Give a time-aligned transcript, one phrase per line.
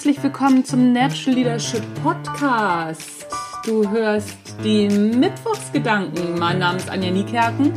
[0.00, 3.26] herzlich willkommen zum Natural Leadership Podcast.
[3.66, 4.34] Du hörst
[4.64, 6.38] die Mittwochsgedanken.
[6.38, 7.74] Mein Name ist Anja Niekerken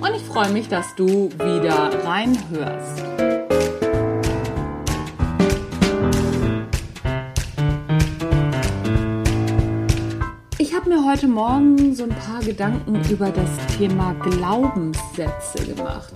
[0.00, 3.35] und ich freue mich, dass du wieder reinhörst.
[10.96, 16.12] Mir heute Morgen so ein paar Gedanken über das Thema Glaubenssätze gemacht.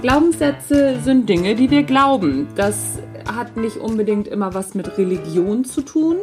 [0.00, 2.46] Glaubenssätze sind Dinge, die wir glauben.
[2.54, 6.18] Das hat nicht unbedingt immer was mit Religion zu tun,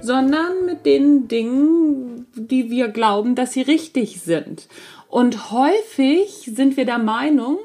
[0.00, 4.66] sondern mit den Dingen, die wir glauben, dass sie richtig sind.
[5.08, 7.58] Und häufig sind wir der Meinung,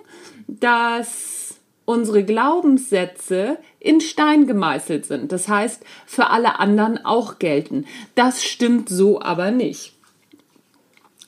[0.47, 1.40] dass
[1.85, 5.31] unsere Glaubenssätze in Stein gemeißelt sind.
[5.31, 7.85] Das heißt, für alle anderen auch gelten.
[8.15, 9.93] Das stimmt so aber nicht.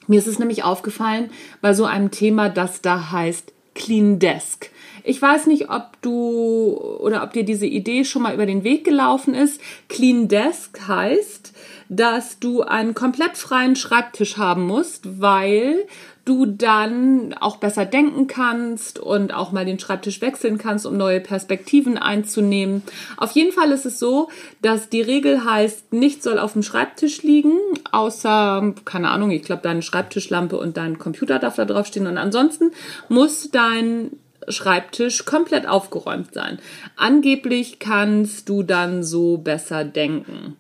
[0.08, 1.30] Mir ist es nämlich aufgefallen
[1.62, 4.70] bei so einem Thema, das da heißt Clean Desk.
[5.04, 8.86] Ich weiß nicht, ob du oder ob dir diese Idee schon mal über den Weg
[8.86, 9.60] gelaufen ist.
[9.90, 11.54] Clean Desk heißt,
[11.96, 15.86] dass du einen komplett freien Schreibtisch haben musst, weil
[16.26, 21.20] du dann auch besser denken kannst und auch mal den Schreibtisch wechseln kannst, um neue
[21.20, 22.82] Perspektiven einzunehmen.
[23.18, 24.30] Auf jeden Fall ist es so,
[24.62, 27.58] dass die Regel heißt, nichts soll auf dem Schreibtisch liegen,
[27.92, 32.08] außer, keine Ahnung, ich glaube, deine Schreibtischlampe und dein Computer darf da drauf stehen.
[32.08, 32.72] Und ansonsten
[33.10, 34.12] muss dein
[34.48, 36.60] Schreibtisch komplett aufgeräumt sein.
[36.96, 40.58] Angeblich kannst du dann so besser denken.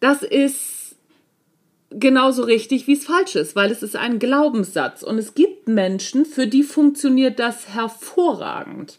[0.00, 0.96] Das ist
[1.90, 6.24] genauso richtig, wie es falsch ist, weil es ist ein Glaubenssatz und es gibt Menschen,
[6.24, 8.98] für die funktioniert das hervorragend.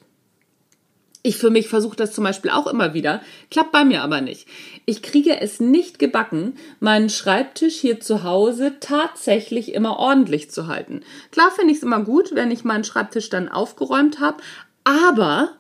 [1.22, 4.47] Ich für mich versuche das zum Beispiel auch immer wieder, klappt bei mir aber nicht.
[4.86, 11.02] Ich kriege es nicht gebacken, meinen Schreibtisch hier zu Hause tatsächlich immer ordentlich zu halten.
[11.31, 14.38] Klar finde ich es immer gut, wenn ich meinen Schreibtisch dann aufgeräumt habe,
[14.86, 15.59] aber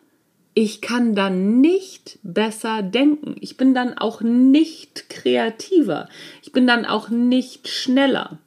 [0.61, 3.37] ich kann dann nicht besser denken.
[3.39, 6.09] Ich bin dann auch nicht kreativer.
[6.41, 8.39] Ich bin dann auch nicht schneller.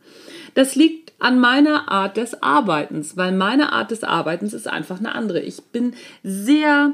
[0.53, 5.15] Das liegt an meiner Art des Arbeitens, weil meine Art des Arbeitens ist einfach eine
[5.15, 5.41] andere.
[5.41, 6.93] Ich bin sehr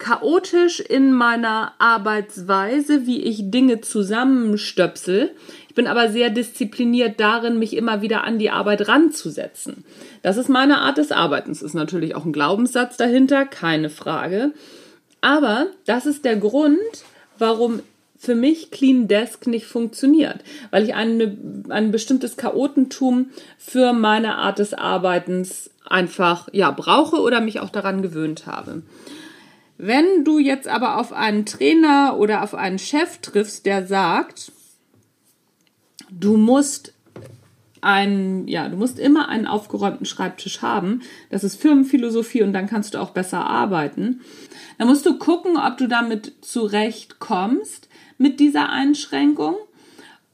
[0.00, 5.30] chaotisch in meiner Arbeitsweise, wie ich Dinge zusammenstöpsel.
[5.68, 9.84] Ich bin aber sehr diszipliniert darin, mich immer wieder an die Arbeit ranzusetzen.
[10.22, 11.62] Das ist meine Art des Arbeitens.
[11.62, 14.52] Ist natürlich auch ein Glaubenssatz dahinter, keine Frage.
[15.20, 16.78] Aber das ist der Grund,
[17.38, 17.80] warum
[18.18, 20.40] für mich Clean Desk nicht funktioniert,
[20.70, 21.36] weil ich eine,
[21.68, 28.02] ein bestimmtes Chaotentum für meine Art des Arbeitens einfach ja brauche oder mich auch daran
[28.02, 28.82] gewöhnt habe.
[29.82, 34.52] Wenn du jetzt aber auf einen Trainer oder auf einen Chef triffst, der sagt,
[36.10, 36.92] du musst
[37.80, 41.00] ein, ja, du musst immer einen aufgeräumten Schreibtisch haben.
[41.30, 44.20] Das ist Firmenphilosophie und dann kannst du auch besser arbeiten.
[44.76, 47.88] Dann musst du gucken, ob du damit zurechtkommst
[48.18, 49.56] mit dieser Einschränkung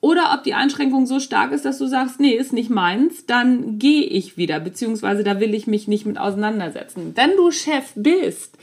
[0.00, 3.78] oder ob die Einschränkung so stark ist, dass du sagst, nee, ist nicht meins, dann
[3.78, 7.12] gehe ich wieder, beziehungsweise da will ich mich nicht mit auseinandersetzen.
[7.14, 8.58] Wenn du Chef bist,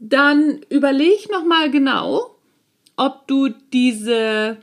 [0.00, 2.34] dann überleg noch mal genau,
[2.96, 4.56] ob du diese,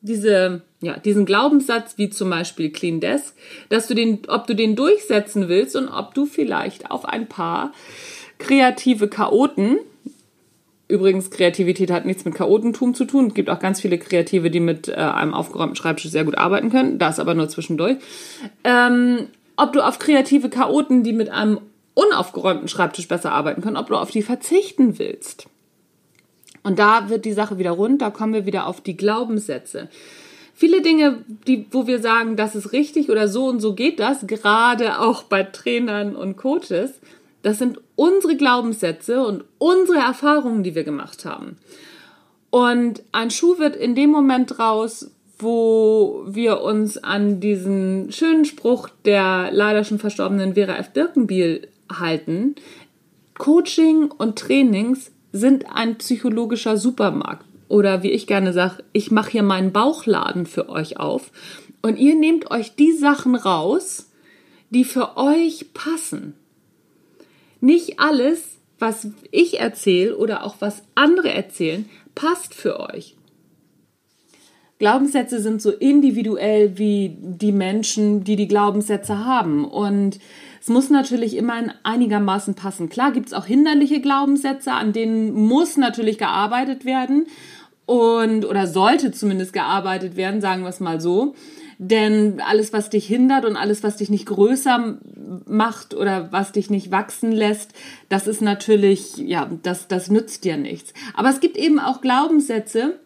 [0.00, 3.36] diese, ja, diesen Glaubenssatz wie zum Beispiel Clean Desk,
[3.68, 7.72] dass du den, ob du den durchsetzen willst und ob du vielleicht auf ein paar
[8.38, 9.78] kreative Chaoten
[10.88, 13.26] Übrigens, Kreativität hat nichts mit Chaotentum zu tun.
[13.26, 16.70] Es gibt auch ganz viele Kreative, die mit äh, einem aufgeräumten Schreibtisch sehr gut arbeiten
[16.70, 16.98] können.
[16.98, 17.98] Das aber nur zwischendurch.
[18.64, 21.60] Ähm, ob du auf kreative Chaoten, die mit einem
[21.98, 25.48] unaufgeräumten Schreibtisch besser arbeiten können, ob du auf die verzichten willst.
[26.62, 29.88] Und da wird die Sache wieder rund, da kommen wir wieder auf die Glaubenssätze.
[30.54, 34.26] Viele Dinge, die, wo wir sagen, das ist richtig oder so und so geht das,
[34.26, 37.00] gerade auch bei Trainern und Coaches,
[37.42, 41.56] das sind unsere Glaubenssätze und unsere Erfahrungen, die wir gemacht haben.
[42.50, 48.88] Und ein Schuh wird in dem Moment raus, wo wir uns an diesen schönen Spruch
[49.04, 50.90] der leider schon verstorbenen Vera F.
[50.90, 52.54] Birkenbiel halten.
[53.36, 57.44] Coaching und Trainings sind ein psychologischer Supermarkt.
[57.68, 61.30] Oder wie ich gerne sage, ich mache hier meinen Bauchladen für euch auf.
[61.82, 64.10] Und ihr nehmt euch die Sachen raus,
[64.70, 66.34] die für euch passen.
[67.60, 73.16] Nicht alles, was ich erzähle oder auch was andere erzählen, passt für euch.
[74.78, 79.64] Glaubenssätze sind so individuell wie die Menschen, die die Glaubenssätze haben.
[79.64, 80.20] Und
[80.60, 82.88] es muss natürlich immer in einigermaßen passen.
[82.88, 87.26] Klar gibt es auch hinderliche Glaubenssätze, an denen muss natürlich gearbeitet werden
[87.86, 91.34] und oder sollte zumindest gearbeitet werden, sagen wir es mal so.
[91.80, 94.98] Denn alles, was dich hindert und alles, was dich nicht größer
[95.46, 97.70] macht oder was dich nicht wachsen lässt,
[98.08, 100.92] das ist natürlich, ja, das, das nützt dir nichts.
[101.14, 102.98] Aber es gibt eben auch Glaubenssätze,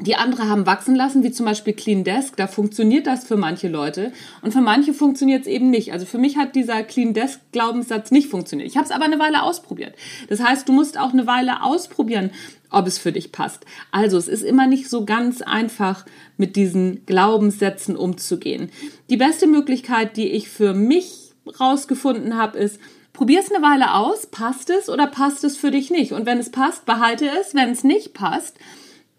[0.00, 2.36] die andere haben wachsen lassen, wie zum Beispiel Clean Desk.
[2.36, 4.12] Da funktioniert das für manche Leute
[4.42, 5.92] und für manche funktioniert es eben nicht.
[5.92, 8.68] Also für mich hat dieser Clean Desk Glaubenssatz nicht funktioniert.
[8.68, 9.94] Ich habe es aber eine Weile ausprobiert.
[10.28, 12.30] Das heißt, du musst auch eine Weile ausprobieren,
[12.70, 13.64] ob es für dich passt.
[13.92, 16.06] Also es ist immer nicht so ganz einfach,
[16.36, 18.70] mit diesen Glaubenssätzen umzugehen.
[19.10, 22.80] Die beste Möglichkeit, die ich für mich rausgefunden habe, ist,
[23.12, 26.10] Probier es eine Weile aus, passt es oder passt es für dich nicht?
[26.10, 27.54] Und wenn es passt, behalte es.
[27.54, 28.58] Wenn es nicht passt,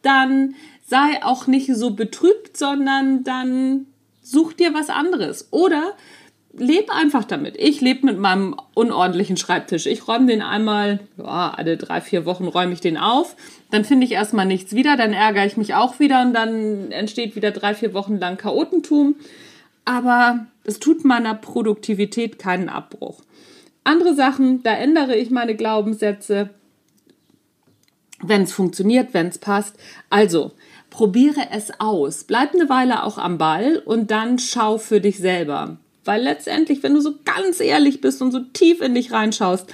[0.06, 0.56] dann
[0.86, 3.88] sei auch nicht so betrübt, sondern dann
[4.22, 5.48] such dir was anderes.
[5.52, 5.94] Oder
[6.58, 7.56] leb einfach damit.
[7.58, 9.86] Ich lebe mit meinem unordentlichen Schreibtisch.
[9.86, 13.36] Ich räume den einmal, ja, alle drei, vier Wochen räume ich den auf.
[13.72, 17.36] Dann finde ich erstmal nichts wieder, dann ärgere ich mich auch wieder und dann entsteht
[17.36, 19.16] wieder drei, vier Wochen lang Chaotentum.
[19.84, 23.22] Aber es tut meiner Produktivität keinen Abbruch.
[23.84, 26.50] Andere Sachen, da ändere ich meine Glaubenssätze
[28.22, 29.76] wenn es funktioniert, wenn es passt.
[30.10, 30.52] Also,
[30.90, 32.24] probiere es aus.
[32.24, 35.78] Bleib eine Weile auch am Ball und dann schau für dich selber.
[36.06, 39.66] Weil letztendlich, wenn du so ganz ehrlich bist und so tief in dich reinschaust,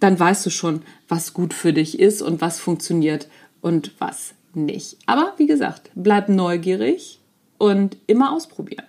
[0.00, 3.28] dann weißt du schon, was gut für dich ist und was funktioniert
[3.60, 4.98] und was nicht.
[5.06, 7.20] Aber wie gesagt, bleib neugierig
[7.58, 8.84] und immer ausprobieren.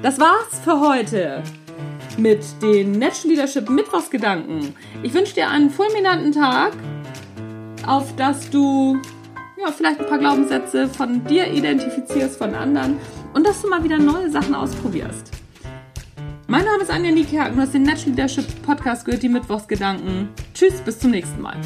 [0.00, 1.42] Das war's für heute
[2.18, 4.74] mit den Natural Leadership Mittwochsgedanken.
[5.02, 6.72] Ich wünsche dir einen fulminanten Tag,
[7.86, 8.98] auf dass du
[9.56, 12.98] ja, vielleicht ein paar Glaubenssätze von dir identifizierst, von anderen
[13.34, 15.30] und dass du mal wieder neue Sachen ausprobierst.
[16.46, 20.28] Mein Name ist Anja Niekerken, du hast den Natural Leadership Podcast gehört, die Mittwochsgedanken.
[20.54, 21.56] Tschüss, bis zum nächsten Mal.